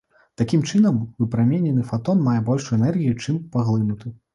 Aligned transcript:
Такім 0.41 0.63
чынам, 0.71 0.97
выпраменены 1.21 1.85
фатон 1.93 2.27
мае 2.31 2.37
большую 2.51 2.77
энергію, 2.83 3.19
чым 3.23 3.43
паглынуты. 3.57 4.21